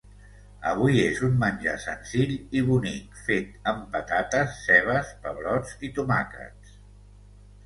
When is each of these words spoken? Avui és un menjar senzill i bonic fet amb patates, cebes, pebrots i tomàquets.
Avui 0.69 1.01
és 1.01 1.19
un 1.27 1.35
menjar 1.43 1.75
senzill 1.83 2.33
i 2.61 2.63
bonic 2.69 3.19
fet 3.27 3.69
amb 3.73 3.85
patates, 3.97 4.57
cebes, 4.71 5.13
pebrots 5.27 5.77
i 5.91 5.93
tomàquets. 6.01 6.75